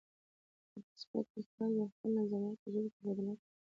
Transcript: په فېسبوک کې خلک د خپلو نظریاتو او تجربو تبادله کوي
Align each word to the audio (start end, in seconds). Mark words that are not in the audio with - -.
په 0.71 0.77
فېسبوک 0.85 1.25
کې 1.33 1.41
خلک 1.49 1.73
د 1.77 1.81
خپلو 1.91 2.09
نظریاتو 2.17 2.57
او 2.57 2.59
تجربو 2.61 2.93
تبادله 2.95 3.33
کوي 3.39 3.49